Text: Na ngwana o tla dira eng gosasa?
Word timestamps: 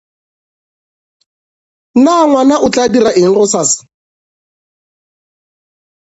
Na 2.03 2.13
ngwana 2.29 2.55
o 2.65 2.67
tla 2.73 2.85
dira 2.93 3.11
eng 3.19 3.31
gosasa? 3.37 3.79